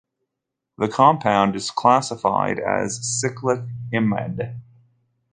[0.79, 3.61] The compound is classified as a cyclic
[3.93, 4.59] imide.